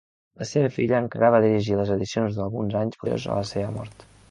La 0.43 0.45
seva 0.51 0.71
filla 0.77 1.01
encara 1.07 1.29
va 1.35 1.41
dirigir 1.43 1.77
les 1.81 1.93
edicions 1.97 2.41
d'alguns 2.41 2.81
anys 2.83 2.99
posteriors 3.03 3.31
a 3.35 3.39
la 3.45 3.49
seva 3.53 3.71
mort. 3.79 4.07